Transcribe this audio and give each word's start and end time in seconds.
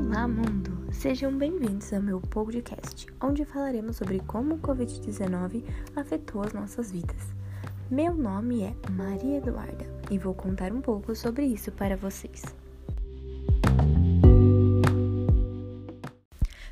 Olá, 0.00 0.26
mundo! 0.26 0.88
Sejam 0.90 1.30
bem-vindos 1.36 1.92
ao 1.92 2.00
meu 2.00 2.22
podcast, 2.22 3.06
onde 3.20 3.44
falaremos 3.44 3.96
sobre 3.98 4.18
como 4.20 4.54
o 4.54 4.58
Covid-19 4.58 5.62
afetou 5.94 6.42
as 6.42 6.54
nossas 6.54 6.90
vidas. 6.90 7.22
Meu 7.90 8.14
nome 8.14 8.62
é 8.62 8.74
Maria 8.90 9.36
Eduarda 9.36 9.84
e 10.10 10.16
vou 10.16 10.34
contar 10.34 10.72
um 10.72 10.80
pouco 10.80 11.14
sobre 11.14 11.44
isso 11.44 11.70
para 11.70 11.98
vocês. 11.98 12.42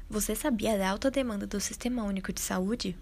Você 0.08 0.34
sabia 0.34 0.79
da 0.79 0.88
alta 0.88 1.10
demanda 1.10 1.46
do 1.46 1.60
Sistema 1.60 2.04
Único 2.04 2.32
de 2.32 2.40
Saúde? 2.40 2.96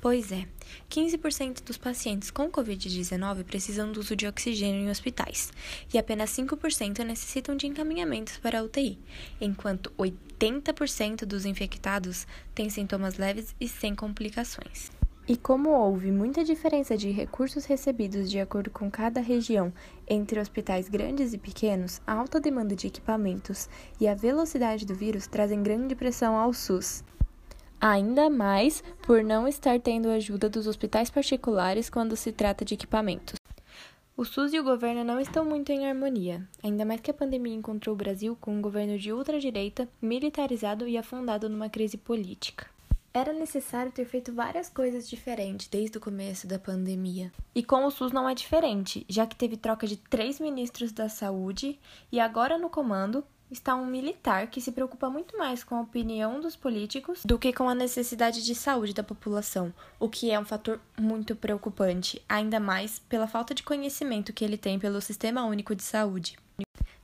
Pois 0.00 0.30
é, 0.30 0.46
15% 0.88 1.64
dos 1.64 1.76
pacientes 1.76 2.30
com 2.30 2.48
Covid-19 2.48 3.42
precisam 3.42 3.90
do 3.90 3.98
uso 3.98 4.14
de 4.14 4.28
oxigênio 4.28 4.82
em 4.82 4.90
hospitais 4.90 5.52
e 5.92 5.98
apenas 5.98 6.30
5% 6.30 7.04
necessitam 7.04 7.56
de 7.56 7.66
encaminhamentos 7.66 8.36
para 8.36 8.60
a 8.60 8.62
UTI, 8.62 8.96
enquanto 9.40 9.92
80% 9.98 11.24
dos 11.24 11.44
infectados 11.44 12.28
têm 12.54 12.70
sintomas 12.70 13.18
leves 13.18 13.56
e 13.60 13.66
sem 13.66 13.92
complicações. 13.92 14.92
E 15.26 15.36
como 15.36 15.70
houve 15.70 16.12
muita 16.12 16.44
diferença 16.44 16.96
de 16.96 17.10
recursos 17.10 17.64
recebidos 17.64 18.30
de 18.30 18.38
acordo 18.38 18.70
com 18.70 18.88
cada 18.88 19.20
região 19.20 19.72
entre 20.08 20.38
hospitais 20.38 20.88
grandes 20.88 21.34
e 21.34 21.38
pequenos, 21.38 22.00
a 22.06 22.12
alta 22.14 22.40
demanda 22.40 22.76
de 22.76 22.86
equipamentos 22.86 23.68
e 24.00 24.06
a 24.06 24.14
velocidade 24.14 24.86
do 24.86 24.94
vírus 24.94 25.26
trazem 25.26 25.60
grande 25.60 25.96
pressão 25.96 26.36
ao 26.36 26.54
SUS 26.54 27.02
ainda 27.80 28.28
mais 28.28 28.82
por 29.02 29.22
não 29.22 29.46
estar 29.46 29.80
tendo 29.80 30.08
ajuda 30.08 30.48
dos 30.48 30.66
hospitais 30.66 31.10
particulares 31.10 31.88
quando 31.88 32.16
se 32.16 32.32
trata 32.32 32.64
de 32.64 32.74
equipamentos. 32.74 33.38
O 34.16 34.24
SUS 34.24 34.52
e 34.52 34.58
o 34.58 34.64
governo 34.64 35.04
não 35.04 35.20
estão 35.20 35.44
muito 35.44 35.70
em 35.70 35.86
harmonia, 35.86 36.46
ainda 36.60 36.84
mais 36.84 37.00
que 37.00 37.10
a 37.10 37.14
pandemia 37.14 37.54
encontrou 37.54 37.94
o 37.94 37.96
Brasil 37.96 38.36
com 38.40 38.52
um 38.52 38.60
governo 38.60 38.98
de 38.98 39.12
ultradireita, 39.12 39.88
militarizado 40.02 40.88
e 40.88 40.98
afundado 40.98 41.48
numa 41.48 41.68
crise 41.68 41.96
política. 41.96 42.66
Era 43.14 43.32
necessário 43.32 43.92
ter 43.92 44.04
feito 44.04 44.32
várias 44.32 44.68
coisas 44.68 45.08
diferentes 45.08 45.68
desde 45.68 45.98
o 45.98 46.00
começo 46.00 46.46
da 46.46 46.58
pandemia. 46.58 47.32
E 47.54 47.62
com 47.62 47.84
o 47.84 47.90
SUS 47.90 48.12
não 48.12 48.28
é 48.28 48.34
diferente, 48.34 49.06
já 49.08 49.24
que 49.26 49.36
teve 49.36 49.56
troca 49.56 49.86
de 49.86 49.96
três 49.96 50.40
ministros 50.40 50.90
da 50.90 51.08
saúde 51.08 51.78
e 52.10 52.18
agora 52.18 52.58
no 52.58 52.68
comando 52.68 53.24
está 53.50 53.74
um 53.74 53.86
militar 53.86 54.48
que 54.48 54.60
se 54.60 54.72
preocupa 54.72 55.08
muito 55.08 55.36
mais 55.36 55.64
com 55.64 55.74
a 55.76 55.80
opinião 55.80 56.40
dos 56.40 56.56
políticos 56.56 57.22
do 57.24 57.38
que 57.38 57.52
com 57.52 57.68
a 57.68 57.74
necessidade 57.74 58.44
de 58.44 58.54
saúde 58.54 58.94
da 58.94 59.02
população, 59.02 59.72
o 59.98 60.08
que 60.08 60.30
é 60.30 60.38
um 60.38 60.44
fator 60.44 60.80
muito 60.98 61.34
preocupante, 61.34 62.22
ainda 62.28 62.60
mais 62.60 62.98
pela 62.98 63.26
falta 63.26 63.54
de 63.54 63.62
conhecimento 63.62 64.32
que 64.32 64.44
ele 64.44 64.58
tem 64.58 64.78
pelo 64.78 65.00
Sistema 65.00 65.44
Único 65.44 65.74
de 65.74 65.82
Saúde. 65.82 66.36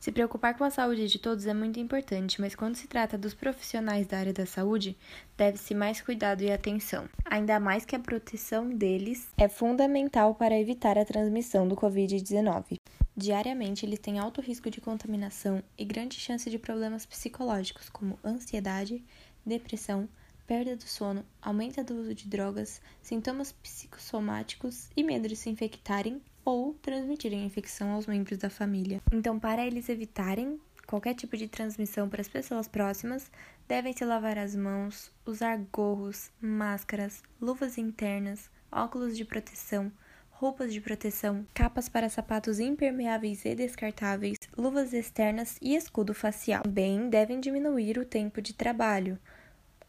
Se 0.05 0.13
preocupar 0.13 0.55
com 0.55 0.65
a 0.65 0.71
saúde 0.71 1.09
de 1.09 1.19
todos 1.19 1.47
é 1.47 1.55
muito 1.55 1.81
importante, 1.81 2.39
mas 2.39 2.55
quando 2.55 2.75
se 2.75 2.87
trata 2.87 3.17
dos 3.17 3.33
profissionais 3.33 4.07
da 4.07 4.19
área 4.19 4.35
da 4.35 4.45
saúde, 4.45 4.99
deve-se 5.35 5.75
mais 5.75 6.03
cuidado 6.03 6.43
e 6.43 6.53
atenção. 6.53 7.09
Ainda 7.25 7.59
mais 7.59 7.87
que 7.87 7.97
a 7.97 7.99
proteção 7.99 8.69
deles 8.69 9.27
é 9.39 9.49
fundamental 9.49 10.35
para 10.35 10.61
evitar 10.61 10.99
a 10.99 11.07
transmissão 11.07 11.67
do 11.67 11.75
Covid-19. 11.75 12.77
Diariamente, 13.17 13.87
eles 13.87 14.01
têm 14.01 14.19
alto 14.19 14.41
risco 14.41 14.69
de 14.69 14.81
contaminação 14.81 15.63
e 15.79 15.85
grande 15.85 16.19
chance 16.19 16.51
de 16.51 16.59
problemas 16.59 17.07
psicológicos, 17.07 17.89
como 17.89 18.19
ansiedade, 18.25 19.05
depressão, 19.47 20.09
perda 20.47 20.77
do 20.77 20.83
sono, 20.83 21.25
aumento 21.41 21.83
do 21.85 21.95
uso 21.95 22.13
de 22.13 22.27
drogas, 22.27 22.81
sintomas 23.01 23.53
psicossomáticos 23.53 24.89
e 24.97 25.05
medo 25.05 25.29
de 25.29 25.37
se 25.37 25.49
infectarem 25.49 26.21
ou 26.45 26.75
transmitirem 26.75 27.43
a 27.43 27.47
infecção 27.47 27.93
aos 27.93 28.07
membros 28.07 28.39
da 28.39 28.51
família. 28.51 29.01
Então, 29.13 29.39
para 29.39 29.65
eles 29.65 29.89
evitarem 29.89 30.61
qualquer 30.85 31.15
tipo 31.15 31.37
de 31.37 31.49
transmissão 31.49 32.09
para 32.09 32.21
as 32.21 32.29
pessoas 32.29 32.69
próximas, 32.69 33.31
devem 33.67 33.93
se 33.93 34.05
lavar 34.05 34.39
as 34.39 34.55
mãos, 34.55 35.11
usar 35.25 35.57
gorros, 35.73 36.31
máscaras, 36.41 37.23
luvas 37.41 37.79
internas, 37.79 38.51
óculos 38.71 39.17
de 39.17 39.25
proteção, 39.25 39.91
roupas 40.35 40.73
de 40.73 40.81
proteção, 40.81 41.47
capas 41.55 41.89
para 41.89 42.09
sapatos 42.09 42.59
impermeáveis 42.61 43.45
e 43.45 43.55
descartáveis, 43.55 44.39
luvas 44.57 44.93
externas 44.93 45.57
e 45.63 45.75
escudo 45.75 46.13
facial. 46.13 46.63
Também 46.63 47.09
devem 47.09 47.41
diminuir 47.41 47.99
o 47.99 48.05
tempo 48.05 48.43
de 48.43 48.53
trabalho, 48.53 49.19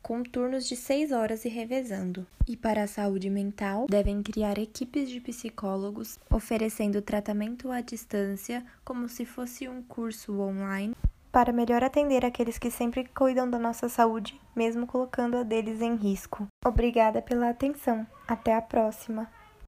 com 0.01 0.21
turnos 0.21 0.67
de 0.67 0.75
6 0.75 1.11
horas 1.11 1.45
e 1.45 1.49
revezando. 1.49 2.27
E 2.47 2.55
para 2.55 2.83
a 2.83 2.87
saúde 2.87 3.29
mental, 3.29 3.87
devem 3.89 4.21
criar 4.21 4.57
equipes 4.59 5.09
de 5.09 5.19
psicólogos 5.19 6.19
oferecendo 6.29 7.01
tratamento 7.01 7.71
à 7.71 7.81
distância, 7.81 8.63
como 8.83 9.09
se 9.09 9.25
fosse 9.25 9.67
um 9.67 9.81
curso 9.81 10.39
online, 10.39 10.95
para 11.31 11.51
melhor 11.51 11.83
atender 11.83 12.23
aqueles 12.23 12.57
que 12.57 12.69
sempre 12.69 13.03
cuidam 13.05 13.49
da 13.49 13.57
nossa 13.57 13.89
saúde, 13.89 14.39
mesmo 14.55 14.85
colocando 14.85 15.37
a 15.37 15.43
deles 15.43 15.81
em 15.81 15.95
risco. 15.95 16.47
Obrigada 16.63 17.21
pela 17.21 17.49
atenção. 17.49 18.05
Até 18.27 18.55
a 18.55 18.61
próxima! 18.61 19.27